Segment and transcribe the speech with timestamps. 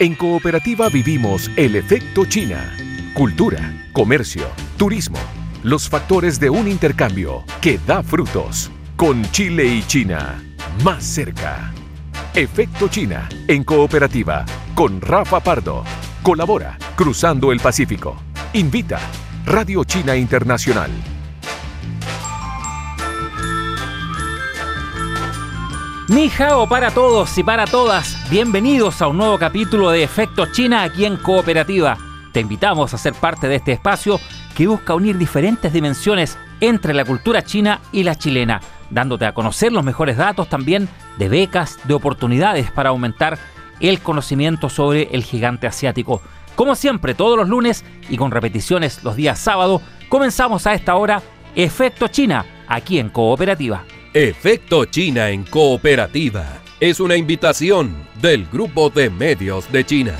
[0.00, 2.76] En Cooperativa vivimos el efecto China.
[3.14, 4.44] Cultura, comercio,
[4.76, 5.18] turismo,
[5.62, 8.72] los factores de un intercambio que da frutos.
[8.96, 10.42] Con Chile y China,
[10.82, 11.72] más cerca.
[12.34, 14.44] Efecto China, en Cooperativa,
[14.74, 15.84] con Rafa Pardo.
[16.24, 18.16] Colabora, Cruzando el Pacífico.
[18.52, 18.98] Invita,
[19.46, 20.90] Radio China Internacional.
[26.08, 26.30] Ni
[26.68, 31.16] para todos y para todas, bienvenidos a un nuevo capítulo de Efecto China aquí en
[31.16, 31.96] Cooperativa.
[32.30, 34.20] Te invitamos a ser parte de este espacio
[34.54, 39.72] que busca unir diferentes dimensiones entre la cultura china y la chilena, dándote a conocer
[39.72, 43.38] los mejores datos también de becas, de oportunidades para aumentar
[43.80, 46.20] el conocimiento sobre el gigante asiático.
[46.54, 51.22] Como siempre, todos los lunes y con repeticiones los días sábado, comenzamos a esta hora
[51.56, 53.84] Efecto China aquí en Cooperativa.
[54.16, 56.46] Efecto China en Cooperativa
[56.78, 60.14] es una invitación del Grupo de Medios de China.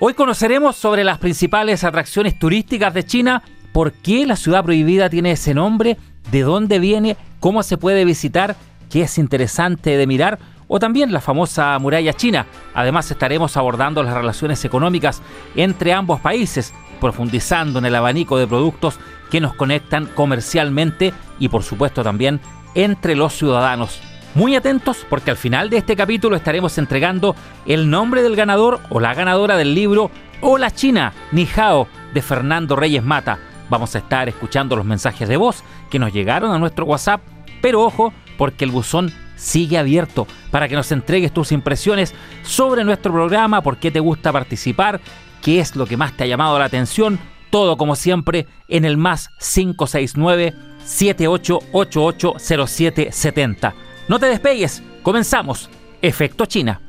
[0.00, 5.30] Hoy conoceremos sobre las principales atracciones turísticas de China, por qué la ciudad prohibida tiene
[5.30, 5.96] ese nombre,
[6.32, 8.56] de dónde viene, cómo se puede visitar,
[8.90, 12.46] qué es interesante de mirar, o también la famosa muralla china.
[12.74, 15.22] Además estaremos abordando las relaciones económicas
[15.54, 18.98] entre ambos países, profundizando en el abanico de productos
[19.30, 22.40] que nos conectan comercialmente y por supuesto también
[22.76, 24.00] entre los ciudadanos.
[24.36, 29.00] Muy atentos porque al final de este capítulo estaremos entregando el nombre del ganador o
[29.00, 30.10] la ganadora del libro
[30.42, 33.38] Hola China, Ni Hao de Fernando Reyes Mata.
[33.70, 37.22] Vamos a estar escuchando los mensajes de voz que nos llegaron a nuestro WhatsApp,
[37.62, 43.12] pero ojo porque el buzón sigue abierto para que nos entregues tus impresiones sobre nuestro
[43.12, 45.00] programa, por qué te gusta participar,
[45.42, 47.18] qué es lo que más te ha llamado la atención,
[47.56, 50.52] todo como siempre en el más 569
[50.84, 53.72] 78880770.
[54.08, 55.70] No te despegues, comenzamos.
[56.02, 56.82] Efecto China.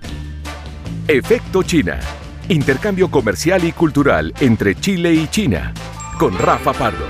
[1.08, 2.02] Efecto China.
[2.50, 5.74] Intercambio comercial y cultural entre Chile y China.
[6.20, 7.06] Con Rafa Pardo.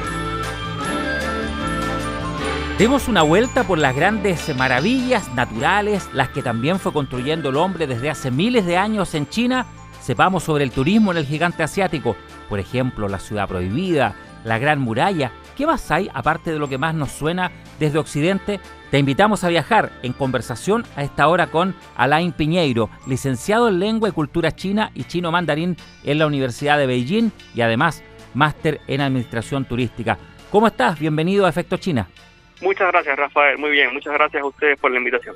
[2.78, 7.88] Demos una vuelta por las grandes maravillas naturales, las que también fue construyendo el hombre
[7.88, 9.66] desde hace miles de años en China.
[10.00, 12.16] Sepamos sobre el turismo en el gigante asiático,
[12.48, 16.78] por ejemplo, la ciudad prohibida, la gran muralla, ¿Qué más hay aparte de lo que
[16.78, 18.60] más nos suena desde Occidente?
[18.92, 24.08] Te invitamos a viajar en conversación a esta hora con Alain Piñeiro, licenciado en Lengua
[24.08, 28.04] y Cultura China y Chino Mandarín en la Universidad de Beijing y además
[28.36, 30.20] máster en Administración Turística.
[30.52, 31.00] ¿Cómo estás?
[31.00, 32.08] Bienvenido a Efecto China.
[32.62, 33.58] Muchas gracias, Rafael.
[33.58, 33.92] Muy bien.
[33.96, 35.36] Muchas gracias a ustedes por la invitación.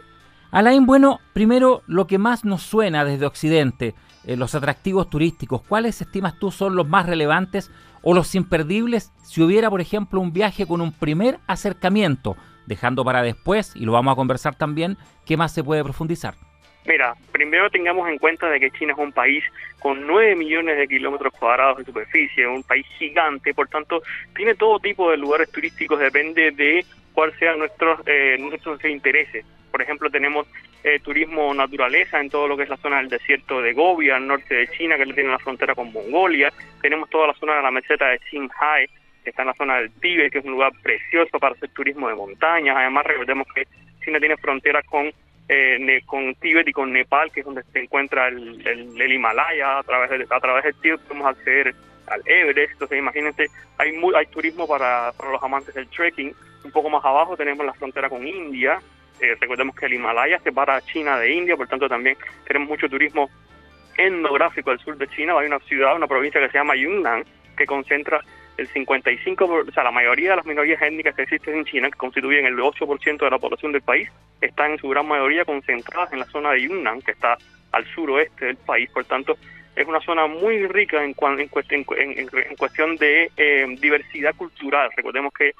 [0.51, 3.95] Alain, bueno, primero lo que más nos suena desde Occidente,
[4.25, 7.71] eh, los atractivos turísticos, ¿cuáles estimas tú son los más relevantes
[8.03, 12.35] o los imperdibles si hubiera, por ejemplo, un viaje con un primer acercamiento,
[12.67, 16.35] dejando para después, y lo vamos a conversar también, qué más se puede profundizar.
[16.85, 19.43] Mira, primero tengamos en cuenta de que China es un país
[19.79, 24.01] con 9 millones de kilómetros cuadrados de superficie, un país gigante, por tanto,
[24.35, 26.83] tiene todo tipo de lugares turísticos, depende de
[27.13, 29.45] cuál sean nuestros, eh, nuestros intereses.
[29.69, 30.47] Por ejemplo, tenemos
[30.83, 34.27] eh, turismo naturaleza en todo lo que es la zona del desierto de Gobi, al
[34.27, 36.51] norte de China, que tiene la frontera con Mongolia.
[36.81, 38.87] Tenemos toda la zona de la meseta de Qinghai,
[39.23, 42.09] que está en la zona del Tíbet, que es un lugar precioso para hacer turismo
[42.09, 42.75] de montañas.
[42.75, 43.67] Además, recordemos que
[44.03, 45.11] China tiene frontera con
[45.53, 49.79] eh, con Tíbet y con Nepal, que es donde se encuentra el, el, Himalaya.
[49.79, 51.75] A través, de, a través del Tíbet podemos acceder
[52.07, 52.71] al Everest.
[52.73, 56.33] Entonces, imagínense, hay, hay turismo para, para los amantes del trekking.
[56.63, 58.79] Un poco más abajo tenemos la frontera con India,
[59.21, 62.17] eh, recordemos que el Himalaya separa a China de India, por tanto también
[62.47, 63.29] tenemos mucho turismo
[63.97, 65.37] etnográfico al sur de China.
[65.37, 67.23] Hay una ciudad, una provincia que se llama Yunnan,
[67.55, 68.21] que concentra
[68.57, 71.97] el 55, o sea, la mayoría de las minorías étnicas que existen en China, que
[71.97, 76.19] constituyen el 8% de la población del país, están en su gran mayoría concentradas en
[76.19, 77.37] la zona de Yunnan, que está
[77.71, 78.89] al suroeste del país.
[78.91, 79.37] Por tanto,
[79.75, 84.89] es una zona muy rica en, en, cuestión de eh, diversidad cultural.
[84.95, 85.53] Recordemos que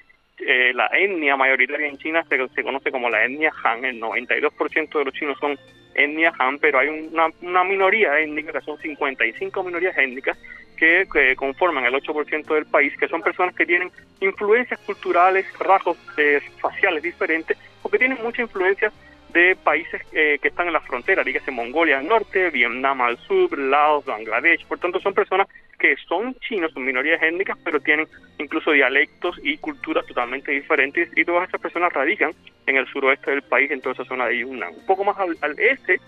[0.45, 3.85] eh, la etnia mayoritaria en China se, conoce como la etnia Han.
[3.85, 5.57] El 92% de los chinos son
[5.93, 10.37] etnia Han, pero hay una, una minoría étnica, que son 55 minorías étnicas,
[10.81, 16.41] que, conforman el 8% del país, que son personas que tienen influencias culturales, rasgos eh,
[16.59, 18.91] faciales diferentes, o que tienen mucha influencia
[19.31, 23.57] de países eh, que están en la frontera, dígase Mongolia al norte, Vietnam al sur,
[23.57, 24.65] Laos, Bangladesh.
[24.65, 25.47] Por tanto, son personas
[25.81, 28.07] que son chinos, son minorías étnicas, pero tienen
[28.37, 31.09] incluso dialectos y culturas totalmente diferentes.
[31.15, 32.33] Y todas esas personas radican
[32.67, 34.75] en el suroeste del país, en toda esa zona de Yunnan.
[34.75, 35.99] Un poco más al, este,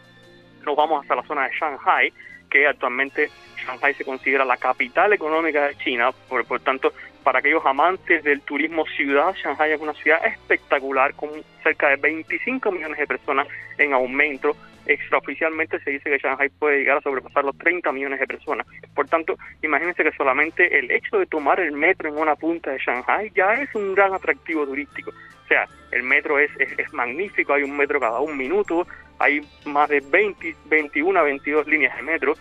[0.63, 2.13] nos vamos hasta la zona de Shanghai,
[2.51, 3.31] que actualmente
[3.65, 6.93] Shanghai se considera la capital económica de China, por, por tanto,
[7.23, 11.31] para aquellos amantes del turismo ciudad, Shanghai es una ciudad espectacular con
[11.63, 13.47] cerca de 25 millones de personas
[13.79, 18.27] en aumento extraoficialmente se dice que Shanghai puede llegar a sobrepasar los 30 millones de
[18.27, 18.67] personas.
[18.93, 22.79] Por tanto, imagínense que solamente el hecho de tomar el metro en una punta de
[22.79, 25.11] Shanghai ya es un gran atractivo turístico.
[25.11, 28.87] O sea, el metro es, es, magnífico, hay un metro cada un minuto,
[29.19, 32.33] hay más de 20, 21 a 22 líneas de metro.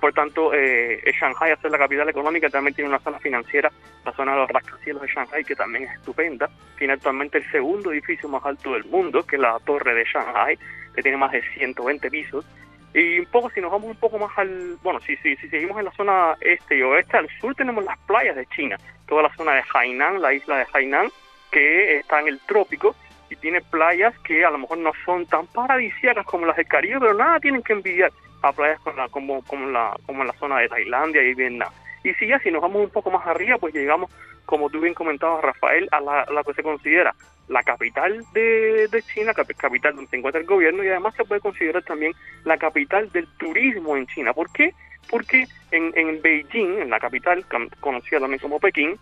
[0.00, 3.70] Por tanto, eh, Shanghai, hacer la capital económica, también tiene una zona financiera,
[4.04, 6.48] la zona de los rascacielos de Shanghai, que también es estupenda.
[6.78, 10.58] Tiene actualmente el segundo edificio más alto del mundo, que es la Torre de Shanghai,
[10.94, 12.44] que tiene más de 120 pisos.
[12.92, 15.78] Y un poco, si nos vamos un poco más al, bueno, si, si, si seguimos
[15.78, 18.76] en la zona este y oeste, al sur tenemos las playas de China,
[19.06, 21.08] toda la zona de Hainan, la isla de Hainan,
[21.52, 22.96] que está en el trópico
[23.28, 26.98] y tiene playas que a lo mejor no son tan paradisíacas como las del Caribe,
[26.98, 28.10] pero nada tienen que envidiar
[28.42, 31.70] a playas como, como, como, la, como la zona de Tailandia y Vietnam.
[32.02, 34.10] Y si ya si nos vamos un poco más arriba, pues llegamos,
[34.46, 37.14] como tú bien comentabas, Rafael, a la, la que se considera
[37.48, 41.40] la capital de, de China, capital donde se encuentra el gobierno, y además se puede
[41.40, 42.12] considerar también
[42.44, 44.32] la capital del turismo en China.
[44.32, 44.72] ¿Por qué?
[45.10, 47.44] Porque en, en Beijing, en la capital,
[47.80, 48.96] conocida también como Pekín,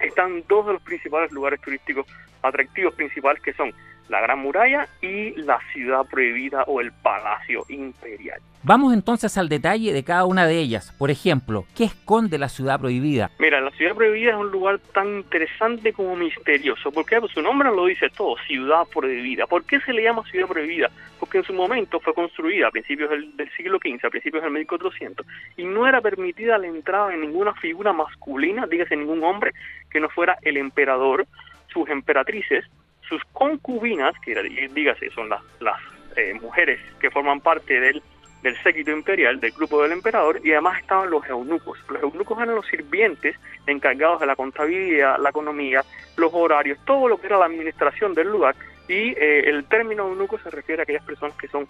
[0.00, 2.06] están dos de los principales lugares turísticos
[2.42, 3.72] atractivos principales que son
[4.08, 8.40] la Gran Muralla y la Ciudad Prohibida o el Palacio Imperial.
[8.68, 10.92] Vamos entonces al detalle de cada una de ellas.
[10.98, 13.30] Por ejemplo, ¿qué esconde la Ciudad Prohibida?
[13.38, 17.86] Mira, la Ciudad Prohibida es un lugar tan interesante como misterioso, porque su nombre lo
[17.86, 19.46] dice todo, Ciudad Prohibida.
[19.46, 20.90] ¿Por qué se le llama Ciudad Prohibida?
[21.20, 25.24] Porque en su momento fue construida a principios del, siglo XV, a principios del 1400,
[25.56, 29.52] y no era permitida la entrada de ninguna figura masculina, dígase ningún hombre,
[29.92, 31.24] que no fuera el emperador,
[31.68, 32.64] sus emperatrices,
[33.08, 34.34] sus concubinas, que
[34.72, 35.78] dígase son las, las
[36.16, 38.02] eh, mujeres que forman parte del,
[38.42, 41.78] del séquito imperial, del grupo del emperador, y además estaban los eunucos.
[41.88, 43.36] Los eunucos eran los sirvientes
[43.66, 45.84] encargados de la contabilidad, la economía,
[46.16, 48.54] los horarios, todo lo que era la administración del lugar,
[48.88, 51.66] y eh, el término eunuco se refiere a aquellas personas que son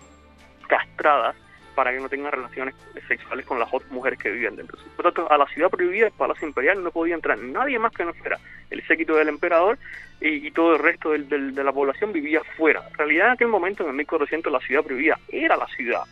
[0.68, 1.36] castradas
[1.76, 2.74] para que no tengan relaciones
[3.06, 4.78] sexuales con las otras mujeres que vivían dentro.
[4.96, 8.04] Por tanto, a la ciudad prohibida, el Palacio Imperial, no podía entrar nadie más que
[8.04, 8.38] no fuera
[8.70, 9.78] el séquito del emperador
[10.20, 12.82] y, todo el resto del, de la población vivía fuera.
[12.88, 16.02] En realidad, en aquel momento, en el 1400, la ciudad prohibida era la ciudad,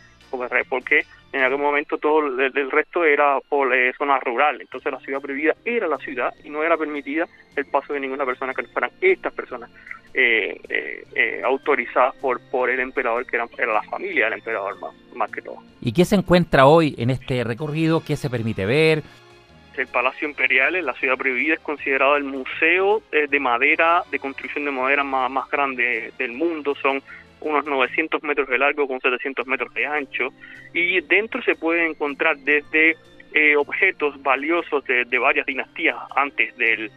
[0.69, 5.21] porque en aquel momento todo el, resto era por eh, zona rural, entonces la ciudad
[5.21, 8.69] prohibida era la ciudad y no era permitida el paso de ninguna persona que no
[8.69, 9.69] fueran estas personas
[10.13, 14.93] eh, eh, autorizadas por, por el emperador, que era, era la familia del emperador más,
[15.13, 15.57] más que todo.
[15.81, 18.01] ¿Y qué se encuentra hoy en este recorrido?
[18.05, 19.03] ¿Qué se permite ver?
[19.77, 24.19] el Palacio Imperial en la ciudad prohibida es considerado el museo eh, de madera, de
[24.19, 26.75] construcción de madera más, más grande del mundo.
[26.81, 27.01] Son
[27.41, 30.33] unos 900 metros de largo con 700 metros de ancho.
[30.73, 32.95] Y dentro se puede encontrar desde
[33.33, 36.91] eh, objetos valiosos de, varias dinastías antes del,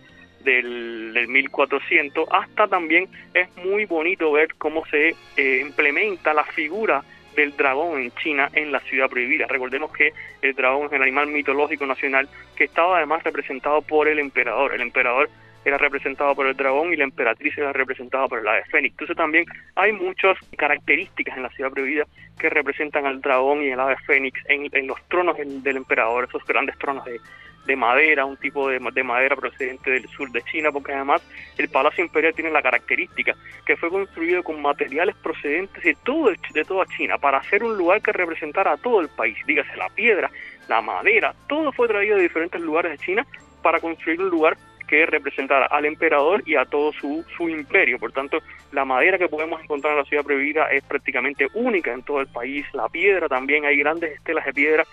[0.45, 7.03] del, del, 1400 hasta también es muy bonito ver cómo se eh, implementa la figura
[7.35, 9.47] del dragón en China en la ciudad prohibida.
[9.49, 10.13] Recordemos que
[10.43, 14.75] el dragón es el animal mitológico nacional que estaba además representado por el emperador.
[14.75, 15.29] El emperador
[15.69, 18.93] era representado por el dragón y la emperatriz era representada por el ave fénix.
[18.93, 19.45] Entonces también
[19.77, 22.05] hay muchas características en la ciudad prohibida
[22.39, 26.77] que representan al dragón y el ave fénix en, los tronos del emperador, esos grandes
[26.79, 27.21] tronos de,
[27.69, 31.23] de madera, un tipo de, madera procedente del sur de China, porque además
[31.59, 33.35] el Palacio Imperial tiene la característica
[33.67, 38.01] que fue construido con materiales procedentes de, todo, de toda China para hacer un lugar
[38.01, 40.31] que representara a todo el país, dígase la piedra,
[40.67, 43.27] la madera, todo fue traído de diferentes lugares de China
[43.63, 44.57] para construir un lugar
[44.89, 47.99] que representara al emperador y a todo su, su imperio.
[47.99, 48.39] Por tanto,
[48.73, 52.27] la madera que podemos encontrar en la ciudad prohibida es prácticamente única en todo el
[52.27, 52.67] país.
[52.73, 54.85] La piedra también, hay grandes estelas de piedra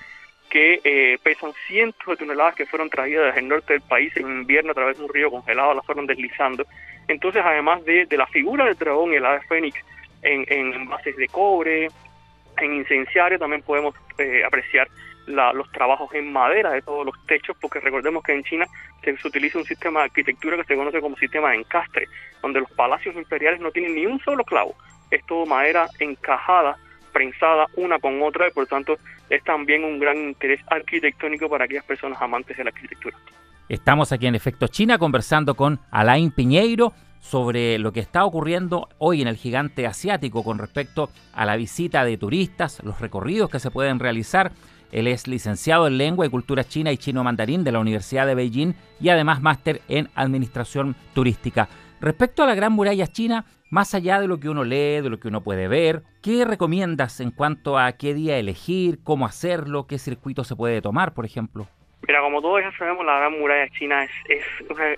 [0.49, 4.27] que eh, pesan cientos de toneladas que fueron traídas desde el norte del país en
[4.27, 6.65] invierno a través de un río congelado, las fueron deslizando.
[7.07, 9.79] Entonces, además de, la figura del dragón y el ave fénix
[10.21, 11.87] en, en bases de cobre,
[12.57, 14.87] en incenciario, también podemos eh, apreciar
[15.27, 18.65] los trabajos en madera de todos los techos, porque recordemos que en China
[19.03, 22.07] se, utiliza un sistema de arquitectura que se conoce como sistema de encastre,
[22.41, 24.75] donde los palacios imperiales no tienen ni un solo clavo,
[25.11, 26.77] es todo madera encajada
[27.13, 28.97] prensada una con otra y por tanto
[29.29, 33.15] es también un gran interés arquitectónico para aquellas personas amantes de la arquitectura.
[33.69, 39.21] Estamos aquí en Efecto China conversando con Alain Piñeiro sobre lo que está ocurriendo hoy
[39.21, 43.71] en el gigante asiático con respecto a la visita de turistas, los recorridos que se
[43.71, 44.51] pueden realizar.
[44.95, 48.33] Él es licenciado en Lengua y Cultura China y Chino Mandarín de la Universidad de
[48.33, 51.67] Beijing y además máster en Administración Turística.
[51.99, 55.19] Respecto a la Gran Muralla China, más allá de lo que uno lee, de lo
[55.19, 59.99] que uno puede ver, ¿qué recomiendas en cuanto a qué día elegir, cómo hacerlo, qué
[59.99, 61.67] circuito se puede tomar, por ejemplo?
[62.07, 64.45] Mira, como todos ya sabemos, la Gran Muralla China es,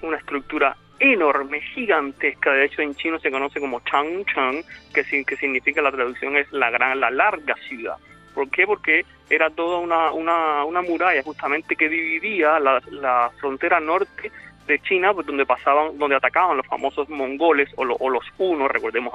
[0.03, 4.63] una, estructura enorme, gigantesca, de hecho en chino se conoce como Changcheng,
[4.93, 7.97] que, que significa la traducción es la gran, la larga ciudad.
[8.37, 8.67] ¿Por qué?
[8.67, 14.31] Porque era toda una, una, una muralla justamente que dividía la, frontera norte
[14.67, 19.11] de China, pues, donde pasaban, donde atacaban los famosos mongoles o, los hunos, recordemos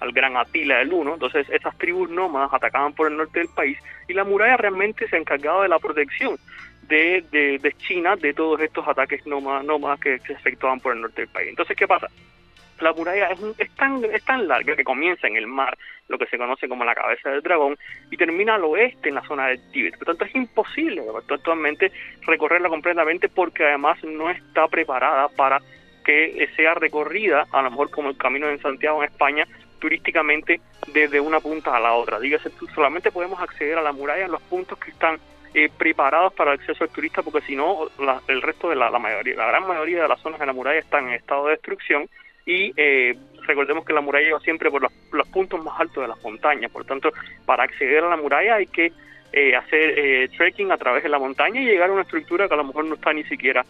[0.00, 3.76] al, gran Atila del Uno, entonces esas tribus nómadas atacaban por el norte del país
[4.08, 6.38] y la muralla realmente se encargaba de la protección
[6.88, 11.20] de, de, China de todos estos ataques nómadas, nómadas que, se efectuaban por el norte
[11.20, 11.50] del país.
[11.50, 12.08] Entonces, ¿qué pasa?
[12.80, 15.76] La muralla es, es, tan, es tan larga que comienza en el mar,
[16.08, 17.76] lo que se conoce como la cabeza del dragón,
[18.10, 19.96] y termina al oeste en la zona del Tíbet.
[19.96, 25.60] Por tanto, es imposible actualmente recorrerla completamente porque además no está preparada para
[26.04, 29.46] que sea recorrida, a lo mejor como el camino de Santiago en España,
[29.78, 30.60] turísticamente
[30.92, 32.20] desde una punta a la otra.
[32.20, 35.18] Dígase, solamente podemos acceder a la muralla en los puntos que están
[35.54, 37.88] eh, preparados para el acceso al turista, porque si no,
[38.28, 41.08] el resto de la, mayoría, la gran mayoría de las zonas de la muralla están
[41.08, 42.08] en estado de destrucción
[42.46, 46.22] y eh, recordemos que la muralla lleva siempre por los, puntos más altos de las
[46.22, 47.12] montañas, por tanto,
[47.46, 48.92] para acceder a la muralla hay que
[49.32, 52.58] eh, hacer trekking a través de la montaña y llegar a una estructura que a
[52.58, 53.64] lo mejor no está ni siquiera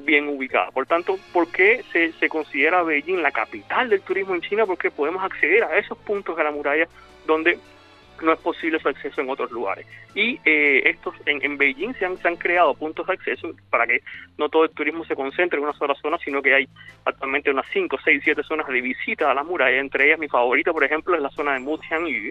[0.00, 0.72] bien ubicada.
[0.72, 4.66] Por tanto, ¿por qué se, se considera Beijing la capital del turismo en China?
[4.66, 6.88] Porque podemos acceder a esos puntos de la muralla
[7.28, 7.60] donde
[8.22, 9.86] no es posible su acceso en otros lugares.
[10.14, 13.86] Y eh, estos en, en Beijing se han, se han creado puntos de acceso para
[13.86, 14.02] que
[14.36, 16.68] no todo el turismo se concentre en una sola zona, sino que hay
[17.04, 19.78] actualmente unas 5, 6, 7 zonas de visita a la muralla.
[19.78, 22.30] Entre ellas, mi favorita, por ejemplo, es la zona de Mutianyu,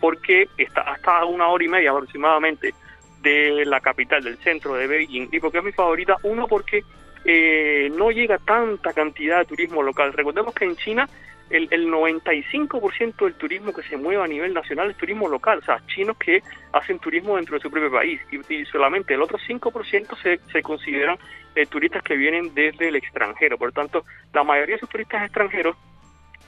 [0.00, 2.74] porque está hasta una hora y media aproximadamente
[3.22, 5.28] de la capital, del centro de Beijing.
[5.32, 6.16] ¿Y porque es mi favorita?
[6.22, 6.84] Uno, porque
[7.24, 10.12] eh, no llega tanta cantidad de turismo local.
[10.12, 11.08] Recordemos que en China
[11.50, 15.64] el, el 95% del turismo que se mueve a nivel nacional es turismo local, o
[15.64, 20.22] sea, chinos que hacen turismo dentro de su propio país y, solamente el otro 5%
[20.22, 21.18] se, se consideran
[21.54, 23.58] eh, turistas que vienen desde el extranjero.
[23.58, 25.76] Por lo tanto, la mayoría de esos turistas extranjeros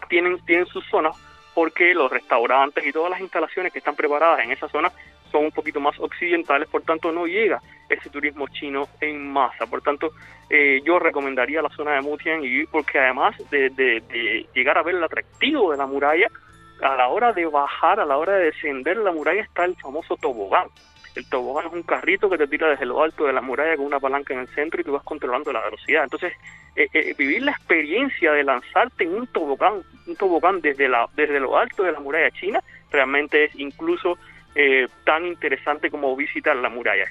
[0.08, 1.16] tienen, tienen sus zonas
[1.54, 4.92] porque los restaurantes y todas las instalaciones que están preparadas en esa zona
[5.30, 9.66] son un poquito más occidentales, por tanto no llega ese turismo chino en masa.
[9.66, 10.10] Por tanto,
[10.50, 15.04] eh, yo recomendaría la zona de Mutian y porque además de, llegar a ver el
[15.04, 16.28] atractivo de la muralla,
[16.82, 20.16] a la hora de bajar, a la hora de descender la muralla está el famoso
[20.16, 20.68] tobogán.
[21.14, 23.86] El tobogán es un carrito que te tira desde lo alto de la muralla con
[23.86, 26.04] una palanca en el centro y tú vas controlando la velocidad.
[26.04, 26.32] Entonces,
[26.76, 31.40] eh, eh, vivir la experiencia de lanzarte en un tobogán, un tobogán desde, la, desde
[31.40, 32.60] lo alto de la muralla china,
[32.92, 34.16] realmente es incluso
[34.54, 37.06] eh, tan interesante como visitar la muralla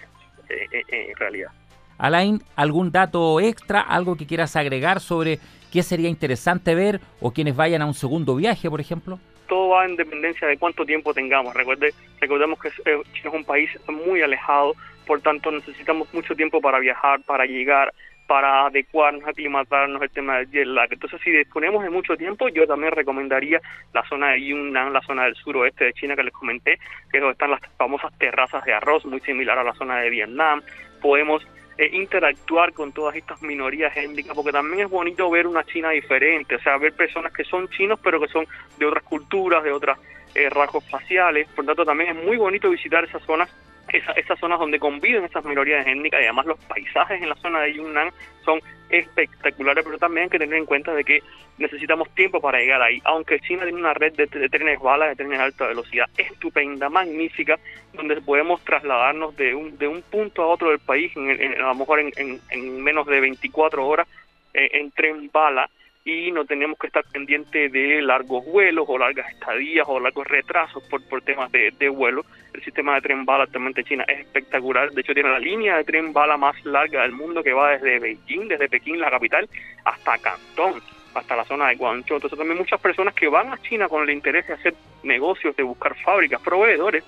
[0.49, 1.51] en realidad.
[1.97, 5.39] Alain, ¿algún dato extra, algo que quieras agregar sobre
[5.71, 9.19] qué sería interesante ver o quienes vayan a un segundo viaje, por ejemplo?
[9.47, 11.53] Todo va en dependencia de cuánto tiempo tengamos.
[11.53, 12.69] Recuerde, recordemos que
[13.13, 14.75] China es un país muy alejado,
[15.05, 17.93] por tanto necesitamos mucho tiempo para viajar, para llegar,
[18.27, 20.89] para adecuarnos, aclimatarnos el tema del jet lag.
[20.91, 23.61] Entonces, si disponemos de mucho tiempo, yo también recomendaría
[23.93, 26.77] la zona de Yunnan, la zona del suroeste de China que les comenté,
[27.09, 30.09] que es donde están las famosas terrazas de arroz, muy similar a la zona de
[30.09, 30.61] Vietnam.
[31.01, 35.91] Podemos eh, interactuar con todas estas minorías étnicas, porque también es bonito ver una China
[35.91, 38.45] diferente, o sea, ver personas que son chinos, pero que son
[38.77, 39.97] de otras culturas, de otros
[40.35, 41.47] eh, rasgos faciales.
[41.55, 43.49] Por lo tanto, también es muy bonito visitar esas zonas
[43.89, 47.73] esas zonas donde conviven esas minorías étnicas y además los paisajes en la zona de
[47.73, 48.11] Yunnan
[48.43, 51.21] son espectaculares, pero también hay que tener en cuenta de que
[51.57, 53.01] necesitamos tiempo para llegar ahí.
[53.03, 57.59] Aunque China tiene una red de, trenes balas, de trenes de alta velocidad estupenda, magnífica,
[57.93, 61.75] donde podemos trasladarnos de un, de un punto a otro del país, en, a lo
[61.75, 64.07] mejor en, en, menos de 24 horas,
[64.53, 65.69] eh, en tren bala,
[66.07, 70.81] y no tenemos que estar pendientes de largos vuelos o largas estadías o largos retrasos
[70.83, 72.25] por, por temas de, de vuelo.
[72.53, 74.89] El sistema de tren bala actualmente en China es espectacular.
[74.91, 77.99] De hecho, tiene la línea de tren bala más larga del mundo que va desde
[77.99, 79.49] Beijing, desde Pekín, la capital,
[79.83, 80.81] hasta Cantón,
[81.13, 82.15] hasta la zona de Guangzhou.
[82.15, 85.63] Entonces, también muchas personas que van a China con el interés de hacer negocios, de
[85.63, 87.03] buscar fábricas, proveedores,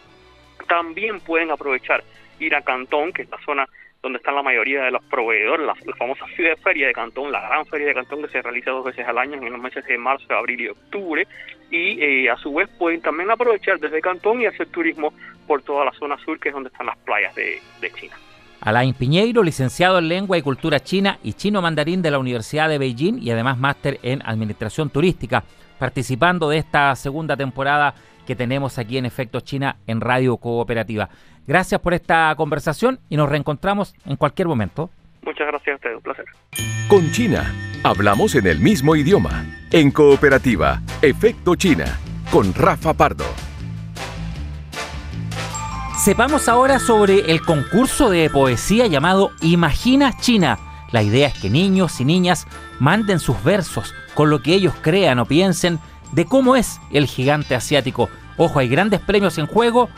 [0.68, 2.04] también pueden aprovechar
[2.38, 3.66] ir a Cantón, que es la zona
[4.02, 7.66] donde están la mayoría de los proveedores, la, famosa ciudad feria de Cantón, la gran
[7.66, 10.34] feria de Cantón que se realiza dos veces al año en los meses de marzo,
[10.34, 11.28] abril y octubre,
[11.70, 15.14] y eh, a su vez pueden también aprovechar desde Cantón y hacer turismo
[15.46, 18.16] por toda la zona sur, que es donde están las playas de, de China.
[18.62, 22.78] Alain Piñeiro, licenciado en Lengua y Cultura China y Chino Mandarín de la Universidad de
[22.78, 25.44] Beijing y además máster en Administración Turística,
[25.78, 27.96] participando de esta segunda temporada
[28.30, 31.10] que tenemos aquí en Efecto China en Radio Cooperativa.
[31.50, 34.92] Gracias por esta conversación y nos reencontramos en cualquier momento.
[35.24, 36.26] Muchas gracias a usted, un placer.
[36.88, 37.52] Con China,
[37.84, 39.48] hablamos en el mismo idioma.
[39.72, 41.86] En Cooperativa, Efecto China,
[42.32, 43.26] con Rafa Pardo.
[45.98, 50.60] Sepamos ahora sobre el concurso de poesía llamado Imagina China
[50.92, 52.46] La idea es que niños y niñas
[52.80, 55.80] manden sus versos con lo que ellos crean o piensen
[56.12, 58.08] de cómo es el gigante asiático.
[58.38, 59.90] Ojo, hay grandes premios en juego.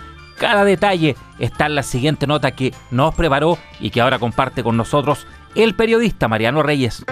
[0.42, 4.76] Cada detalle está en la siguiente nota que nos preparó y que ahora comparte con
[4.76, 7.06] nosotros el periodista Mariano Reyes.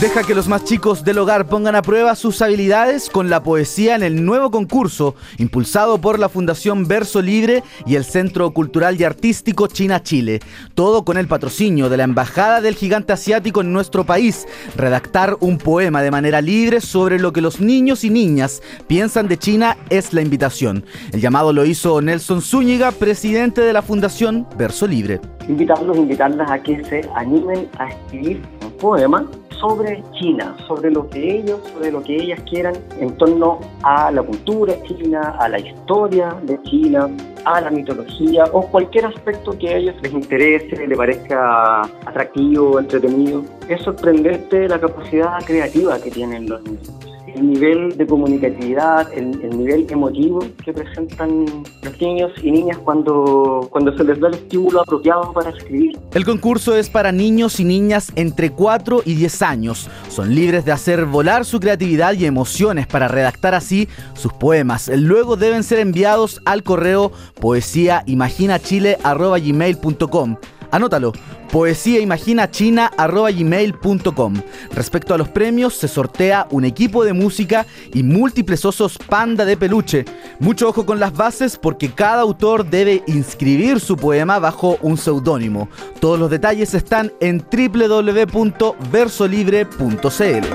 [0.00, 3.94] Deja que los más chicos del hogar pongan a prueba sus habilidades con la poesía
[3.94, 9.04] en el nuevo concurso impulsado por la Fundación Verso Libre y el Centro Cultural y
[9.04, 10.40] Artístico China-Chile.
[10.74, 14.46] Todo con el patrocinio de la Embajada del Gigante Asiático en nuestro país.
[14.76, 19.38] Redactar un poema de manera libre sobre lo que los niños y niñas piensan de
[19.38, 20.84] China es la invitación.
[21.14, 25.22] El llamado lo hizo Nelson Zúñiga, presidente de la Fundación Verso Libre.
[25.48, 29.26] Invitarlos, invitarlas a que se animen a escribir poema
[29.60, 34.22] sobre China, sobre lo que ellos, sobre lo que ellas quieran en torno a la
[34.22, 37.08] cultura china, a la historia de China,
[37.44, 43.42] a la mitología o cualquier aspecto que a ellos les interese, les parezca atractivo, entretenido.
[43.68, 47.05] Es sorprendente la capacidad creativa que tienen los niños
[47.36, 51.44] el nivel de comunicatividad, el, nivel emotivo que presentan
[51.82, 55.98] los niños y niñas cuando, cuando se les da el estímulo apropiado para escribir.
[56.14, 59.90] El concurso es para niños y niñas entre 4 y 10 años.
[60.08, 64.88] Son libres de hacer volar su creatividad y emociones para redactar así sus poemas.
[64.88, 70.36] Luego deben ser enviados al correo poesíaimaginachile.com.
[70.70, 71.12] Anótalo,
[71.50, 74.34] poesíaimaginachina.gmail.com.
[74.72, 79.56] Respecto a los premios, se sortea un equipo de música y múltiples osos panda de
[79.56, 80.04] peluche.
[80.38, 85.68] Mucho ojo con las bases porque cada autor debe inscribir su poema bajo un seudónimo.
[86.00, 90.46] Todos los detalles están en www.versolibre.cl.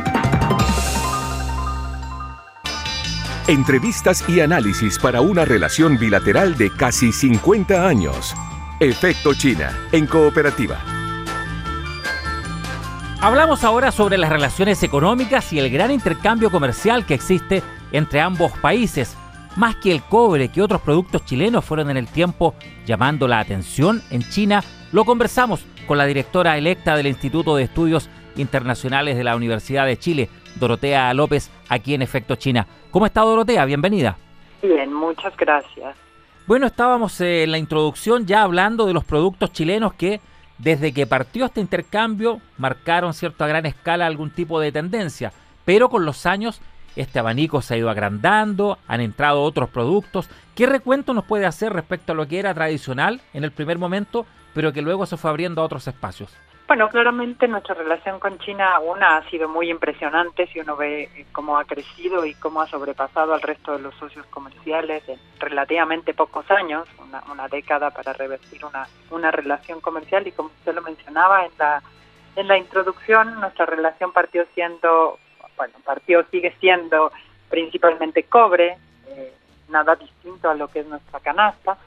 [3.47, 8.35] Entrevistas y análisis para una relación bilateral de casi 50 años.
[8.81, 10.79] Efecto China, en cooperativa.
[13.21, 17.61] Hablamos ahora sobre las relaciones económicas y el gran intercambio comercial que existe
[17.91, 19.15] entre ambos países.
[19.55, 24.01] Más que el cobre que otros productos chilenos fueron en el tiempo llamando la atención
[24.09, 29.35] en China, lo conversamos con la directora electa del Instituto de Estudios Internacionales de la
[29.35, 32.65] Universidad de Chile, Dorotea López, aquí en Efecto China.
[32.89, 33.63] ¿Cómo está Dorotea?
[33.63, 34.17] Bienvenida.
[34.63, 35.95] Bien, muchas gracias.
[36.51, 40.19] Bueno, estábamos en la introducción ya hablando de los productos chilenos que
[40.57, 45.31] desde que partió este intercambio marcaron cierto a gran escala algún tipo de tendencia,
[45.63, 46.59] pero con los años
[46.97, 50.27] este abanico se ha ido agrandando, han entrado otros productos.
[50.53, 54.25] ¿Qué recuento nos puede hacer respecto a lo que era tradicional en el primer momento,
[54.53, 56.31] pero que luego se fue abriendo a otros espacios?
[56.71, 61.25] Bueno, claramente nuestra relación con China, una, ha sido muy impresionante si uno ve eh,
[61.33, 66.13] cómo ha crecido y cómo ha sobrepasado al resto de los socios comerciales en relativamente
[66.13, 66.87] pocos años,
[67.29, 70.25] una, década para revertir una, una relación comercial.
[70.25, 71.83] Y como usted lo mencionaba en la,
[72.37, 75.19] en la introducción, nuestra relación partió siendo,
[75.57, 77.11] bueno, partió, sigue siendo
[77.49, 78.77] principalmente cobre,
[79.09, 79.33] eh,
[79.67, 81.77] nada distinto a lo que es nuestra canasta,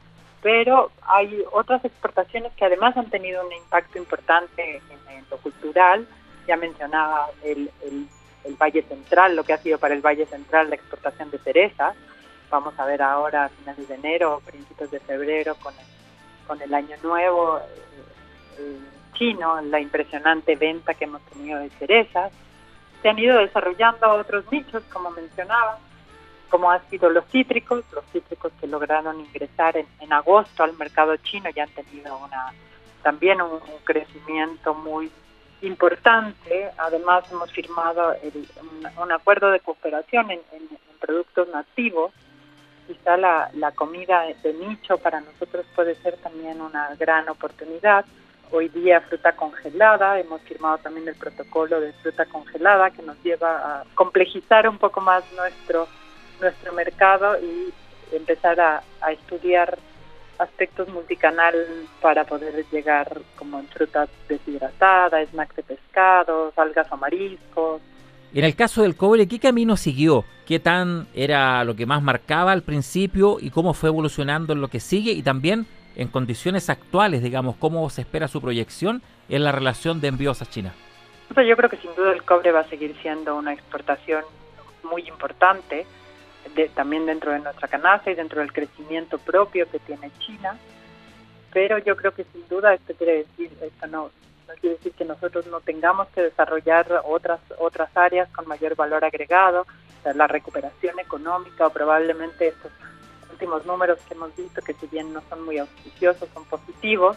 [0.44, 6.06] pero hay otras exportaciones que además han tenido un impacto importante en, lo cultural.
[6.46, 7.70] Ya mencionaba el,
[8.60, 11.96] Valle Central, lo que ha sido para el Valle Central la exportación de cerezas.
[12.50, 15.86] Vamos a ver ahora a finales de enero, principios de febrero, con el,
[16.46, 17.58] con el Año Nuevo
[18.58, 18.78] eh,
[19.14, 22.30] chino, la impresionante venta que hemos tenido de cerezas.
[23.00, 25.78] Se han ido desarrollando otros nichos, como mencionaba,
[26.54, 31.50] como han sido los cítricos, los cítricos que lograron ingresar en, agosto al mercado chino
[31.50, 32.52] ya han tenido una
[33.02, 35.10] también un, crecimiento muy
[35.62, 36.70] importante.
[36.78, 38.14] Además hemos firmado
[39.02, 40.40] un, acuerdo de cooperación en,
[41.00, 42.12] productos nativos.
[42.86, 48.04] Quizá la, la comida de nicho para nosotros puede ser también una gran oportunidad.
[48.52, 53.80] Hoy día fruta congelada, hemos firmado también el protocolo de fruta congelada que nos lleva
[53.80, 55.88] a complejizar un poco más nuestro
[56.40, 57.72] nuestro mercado y
[58.14, 59.78] empezar a, estudiar
[60.38, 61.54] aspectos multicanal
[62.00, 67.80] para poder llegar como en frutas deshidratadas, snacks de pescados, algas o mariscos.
[68.32, 70.24] En el caso del cobre, ¿qué camino siguió?
[70.44, 74.68] ¿Qué tan era lo que más marcaba al principio y cómo fue evolucionando en lo
[74.68, 75.12] que sigue?
[75.12, 80.08] Y también en condiciones actuales, digamos, ¿cómo se espera su proyección en la relación de
[80.08, 80.74] envíos a China?
[81.36, 84.24] Yo creo que sin duda el cobre va a seguir siendo una exportación
[84.82, 85.86] muy importante
[86.74, 90.58] también dentro de nuestra canasta y dentro del crecimiento propio que tiene China.
[91.52, 94.10] Pero yo creo que sin duda esto quiere decir, esto no,
[94.48, 99.04] no quiere decir que nosotros no tengamos que desarrollar otras otras áreas con mayor valor
[99.04, 99.66] agregado,
[100.14, 102.72] la recuperación económica o probablemente estos
[103.30, 107.16] últimos números que hemos visto que si bien no son muy auspiciosos son positivos,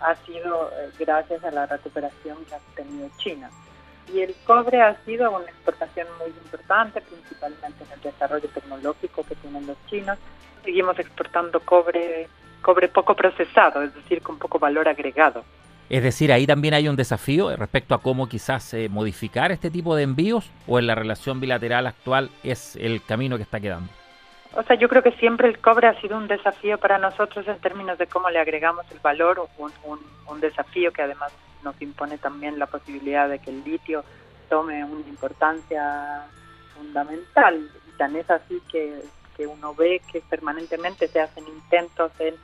[0.00, 3.50] ha sido eh, gracias a la recuperación que ha tenido China.
[4.12, 9.34] Y el cobre ha sido una exportación muy importante, principalmente en el desarrollo tecnológico que
[9.36, 10.18] tienen los chinos.
[10.64, 12.28] Seguimos exportando cobre,
[12.62, 15.44] cobre poco procesado, es decir, con poco valor agregado.
[15.90, 19.96] Es decir, ahí también hay un desafío respecto a cómo quizás eh, modificar este tipo
[19.96, 23.90] de envíos o en la relación bilateral actual es el camino que está quedando.
[24.54, 27.58] O sea, yo creo que siempre el cobre ha sido un desafío para nosotros en
[27.58, 29.72] términos de cómo le agregamos el valor, un,
[30.26, 31.32] un, desafío que además
[31.62, 34.04] nos impone también la posibilidad de que el litio
[34.48, 36.26] tome una importancia
[36.74, 37.68] fundamental.
[37.88, 39.02] Y tan es así que,
[39.36, 42.34] que uno ve que permanentemente se hacen intentos en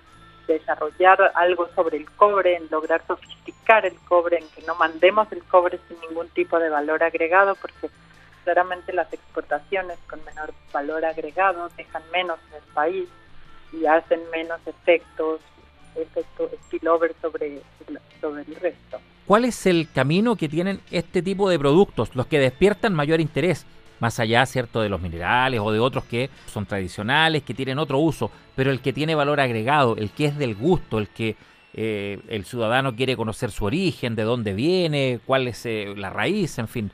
[0.46, 5.42] desarrollar algo sobre el cobre, en lograr sofisticar el cobre, en que no mandemos el
[5.44, 7.88] cobre sin ningún tipo de valor agregado, porque
[8.44, 13.08] claramente las exportaciones con menor valor agregado dejan menos en el país
[13.72, 15.40] y hacen menos efectos,
[15.96, 17.60] efecto spillover sobre,
[18.20, 19.00] sobre el resto.
[19.26, 23.66] ¿Cuál es el camino que tienen este tipo de productos, los que despiertan mayor interés?
[24.00, 27.98] Más allá, ¿cierto?, de los minerales o de otros que son tradicionales, que tienen otro
[27.98, 31.36] uso, pero el que tiene valor agregado, el que es del gusto, el que
[31.72, 36.58] eh, el ciudadano quiere conocer su origen, de dónde viene, cuál es eh, la raíz,
[36.58, 36.92] en fin.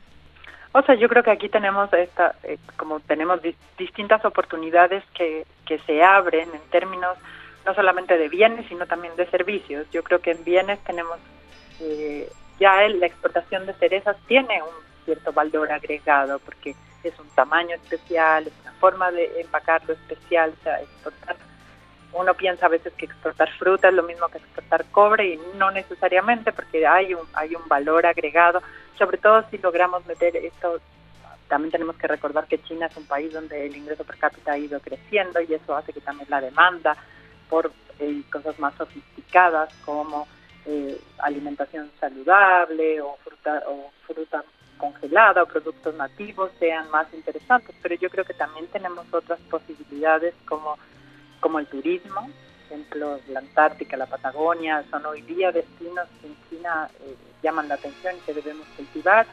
[0.73, 3.41] O sea, yo creo que aquí tenemos esta, eh, como tenemos
[3.77, 7.19] distintas oportunidades que, que se abren en términos
[7.67, 9.87] no solamente de bienes, sino también de servicios.
[9.91, 11.19] Yo creo que en bienes tenemos,
[11.81, 17.75] eh, ya la exportación de cerezas tiene un cierto valor agregado, porque es un tamaño
[17.75, 21.37] especial, es una forma de empacarlo especial, o sea, exportar
[22.13, 25.71] uno piensa a veces que exportar fruta es lo mismo que exportar cobre y no
[25.71, 28.63] necesariamente porque hay un, hay un valor agregado,
[28.99, 30.81] sobre todo si logramos meter esto,
[31.49, 34.59] también tenemos que recordar que China es un país donde el ingreso per cápita ha
[34.59, 36.97] ido creciendo y eso hace que también la demanda
[37.49, 40.27] por eh, cosas más sofisticadas como
[40.67, 44.45] eh, alimentación saludable o fruta, o fruta
[44.79, 50.35] congelada o productos nativos sean más interesantes, pero yo creo que también tenemos otras posibilidades
[50.47, 50.79] como
[51.41, 52.29] como el turismo,
[52.69, 57.69] por ejemplo, la Antártica, la Patagonia, son hoy día destinos que en China eh, llaman
[57.69, 59.27] la atención y que debemos cultivar,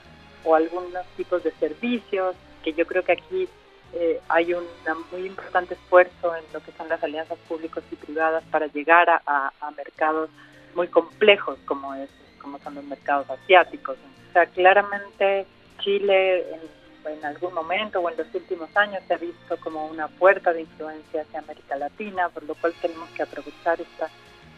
[0.43, 3.47] o algunos tipos de servicios, que yo creo que aquí
[3.93, 4.63] eh, hay un
[5.11, 9.21] muy importante esfuerzo en lo que son las alianzas públicas y privadas para llegar a,
[9.59, 10.29] a mercados
[10.75, 12.09] muy complejos como, es,
[12.41, 13.97] como son los mercados asiáticos.
[14.29, 15.45] O sea, claramente
[15.79, 16.59] Chile en
[17.05, 20.61] en algún momento o en los últimos años se ha visto como una puerta de
[20.61, 24.09] influencia hacia América Latina, por lo cual tenemos que aprovechar esta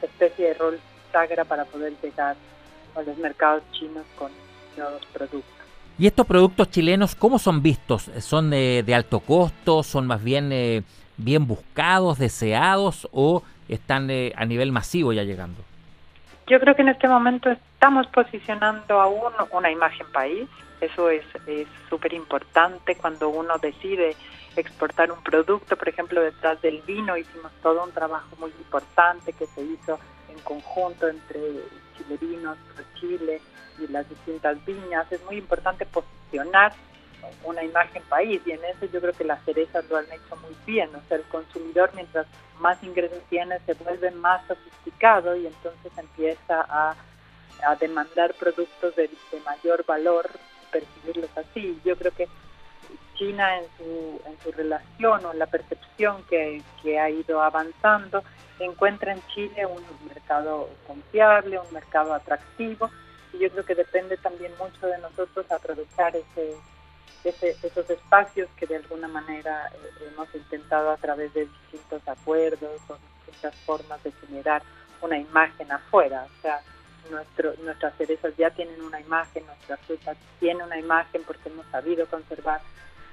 [0.02, 0.80] especie de rol
[1.12, 2.36] sagra para poder llegar
[2.96, 4.32] a los mercados chinos con
[4.78, 5.54] nuevos productos.
[5.98, 8.10] ¿Y estos productos chilenos cómo son vistos?
[8.20, 9.84] ¿Son de, alto costo?
[9.84, 10.84] ¿Son más bien eh,
[11.18, 15.62] bien buscados, deseados o están eh, a nivel masivo ya llegando?
[16.48, 20.48] Yo creo que en este momento estamos posicionando aún una imagen país,
[20.82, 21.24] eso es
[21.90, 24.16] súper importante cuando uno decide
[24.56, 25.76] exportar un producto.
[25.78, 30.40] Por ejemplo, detrás del vino hicimos todo un trabajo muy importante que se hizo en
[30.40, 31.42] conjunto entre
[31.98, 32.58] Chile Vinos,
[33.00, 33.42] Chile
[33.80, 35.12] y las distintas viñas.
[35.12, 36.74] Es muy importante posicionar
[37.44, 40.56] una imagen país y en eso yo creo que las cerezas lo han hecho muy
[40.66, 40.90] bien.
[40.96, 42.28] O sea, el consumidor mientras
[42.60, 46.96] más ingresos tiene se vuelve más sofisticado y entonces empieza a,
[47.82, 49.10] demandar productos de
[49.44, 50.30] mayor valor
[50.72, 51.80] percibirlos así.
[51.84, 52.28] Yo creo que
[53.16, 58.24] China en su, en su relación o en la percepción que, que ha ido avanzando
[58.60, 62.90] encuentra en Chile un mercado confiable, un mercado atractivo
[63.34, 66.56] y yo creo que depende también mucho de nosotros aprovechar ese,
[67.24, 72.82] ese, esos espacios que de alguna manera eh, hemos intentado a través de distintos acuerdos
[72.90, 74.64] o distintas formas de generar
[75.02, 76.26] una imagen afuera.
[76.26, 76.62] O sea,
[77.10, 82.06] nuestro, nuestras cerezas ya tienen una imagen, nuestra fruta tiene una imagen porque hemos sabido
[82.08, 82.62] conservar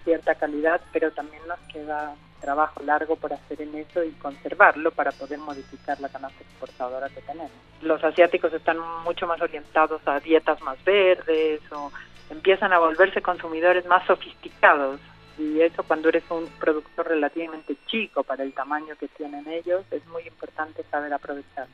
[0.05, 5.11] cierta calidad, pero también nos queda trabajo largo por hacer en eso y conservarlo para
[5.13, 7.51] poder modificar la canasta exportadora que tenemos.
[7.83, 11.91] Los asiáticos están mucho más orientados a dietas más verdes o
[12.31, 15.01] empiezan a volverse consumidores más sofisticados
[15.39, 20.07] y eso cuando eres un productor relativamente chico para el tamaño que tienen ellos es
[20.07, 21.67] muy importante saber aprovechar.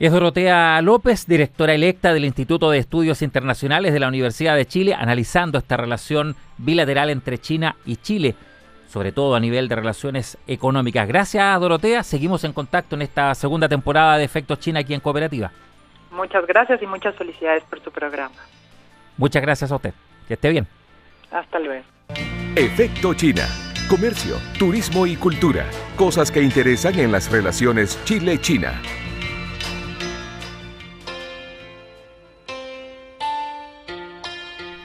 [0.00, 4.94] Es Dorotea López, directora electa del Instituto de Estudios Internacionales de la Universidad de Chile,
[4.94, 8.34] analizando esta relación bilateral entre China y Chile,
[8.88, 11.06] sobre todo a nivel de relaciones económicas.
[11.06, 12.02] Gracias, Dorotea.
[12.02, 15.52] Seguimos en contacto en esta segunda temporada de Efectos China aquí en Cooperativa.
[16.12, 18.36] Muchas gracias y muchas felicidades por su programa.
[19.18, 19.92] Muchas gracias a usted.
[20.26, 20.66] Que esté bien.
[21.30, 21.84] Hasta luego.
[22.56, 23.46] Efecto China.
[23.86, 25.66] Comercio, turismo y cultura.
[25.96, 28.80] Cosas que interesan en las relaciones Chile-China.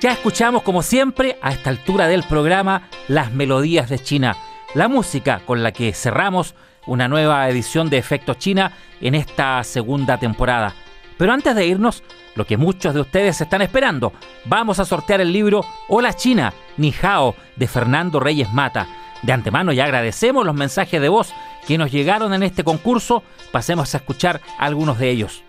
[0.01, 4.35] Ya escuchamos como siempre a esta altura del programa las melodías de China,
[4.73, 6.53] la música con la que cerramos
[6.85, 10.75] una nueva edición de Efecto China en esta segunda temporada.
[11.17, 12.03] Pero antes de irnos,
[12.35, 14.11] lo que muchos de ustedes están esperando,
[14.43, 18.87] vamos a sortear el libro Hola China, Ni Hao de Fernando Reyes Mata.
[19.21, 21.33] De antemano ya agradecemos los mensajes de voz
[21.65, 23.23] que nos llegaron en este concurso.
[23.53, 25.43] Pasemos a escuchar algunos de ellos.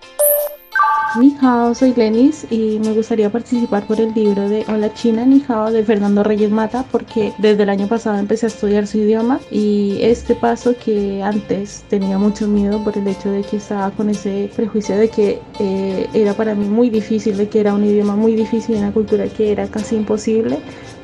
[1.15, 5.43] Ni hao, soy Lenis y me gustaría participar por el libro de Hola China Ni
[5.49, 9.41] hao de Fernando Reyes Mata porque desde el año pasado empecé a estudiar su idioma
[9.51, 14.11] y este paso que antes tenía mucho miedo por el hecho de que estaba con
[14.11, 18.15] ese prejuicio de que eh, era para mí muy difícil, de que era un idioma
[18.17, 20.59] muy difícil, una cultura que era casi imposible,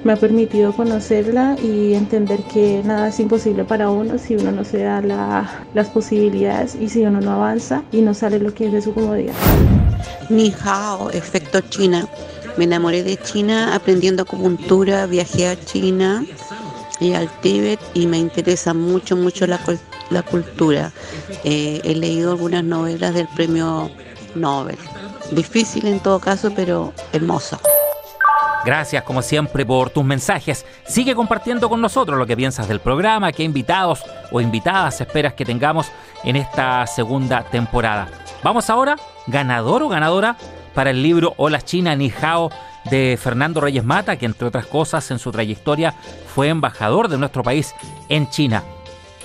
[0.05, 4.65] me ha permitido conocerla y entender que nada es imposible para uno si uno no
[4.65, 5.01] se da
[5.75, 8.93] las posibilidades y si uno no avanza y no sale lo que es de su
[8.93, 9.35] comodidad.
[10.29, 12.09] Ni hao, efecto China.
[12.57, 16.25] Me enamoré de China aprendiendo acupuntura, viajé a China
[17.01, 19.61] y al Tíbet y me interesa mucho, mucho la,
[20.11, 20.93] la cultura.
[21.45, 23.91] Eh, he leído algunas novelas del premio
[24.35, 24.79] Nobel.
[25.31, 27.59] Difícil en todo caso, pero hermoso.
[28.65, 30.65] Gracias como siempre por tus mensajes.
[30.87, 35.45] Sigue compartiendo con nosotros lo que piensas del programa, qué invitados o invitadas esperas que
[35.45, 35.91] tengamos
[36.23, 38.09] en esta segunda temporada.
[38.43, 38.97] Vamos ahora,
[39.27, 40.37] ganador o ganadora
[40.75, 42.51] para el libro Hola China Ni Hao
[42.91, 45.95] de Fernando Reyes Mata, que entre otras cosas en su trayectoria
[46.35, 47.75] fue embajador de nuestro país
[48.09, 48.63] en China.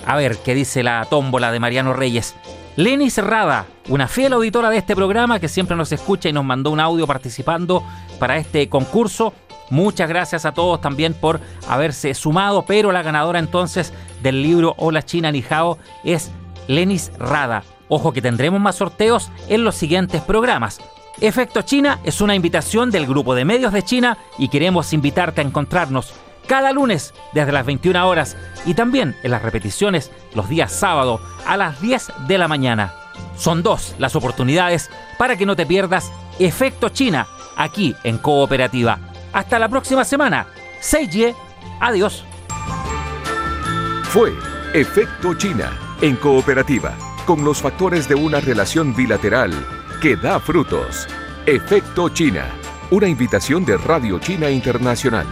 [0.04, 2.34] A ver qué dice la tómbola de Mariano Reyes.
[2.78, 6.70] Leni Cerrada, una fiel auditora de este programa que siempre nos escucha y nos mandó
[6.70, 7.82] un audio participando
[8.20, 9.34] para este concurso.
[9.68, 15.04] Muchas gracias a todos también por haberse sumado, pero la ganadora entonces del libro Hola
[15.04, 16.30] China Nijao es
[16.68, 17.64] Lenis Rada.
[17.88, 20.80] Ojo que tendremos más sorteos en los siguientes programas.
[21.20, 25.44] Efecto China es una invitación del grupo de medios de China y queremos invitarte a
[25.44, 26.14] encontrarnos
[26.48, 31.56] cada lunes desde las 21 horas y también en las repeticiones los días sábado a
[31.56, 32.92] las 10 de la mañana.
[33.36, 38.98] Son dos las oportunidades para que no te pierdas Efecto China aquí en Cooperativa.
[39.32, 40.46] Hasta la próxima semana.
[40.80, 41.34] Seiji,
[41.80, 42.24] adiós.
[44.04, 44.32] Fue
[44.72, 46.94] Efecto China en Cooperativa,
[47.26, 49.52] con los factores de una relación bilateral
[50.00, 51.06] que da frutos.
[51.46, 52.46] Efecto China,
[52.90, 55.26] una invitación de Radio China Internacional.